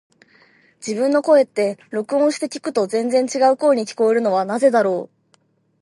[0.77, 5.37] 自分の声って、録音して聞くと全然違う声に聞こえるのはなぜだろう。